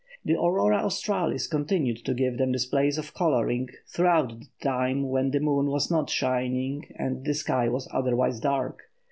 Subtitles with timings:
[0.25, 5.39] The Aurora Australis continued to give them displays of colouring throughout the time when the
[5.39, 8.81] moon was not shining and the sky was otherwise dark.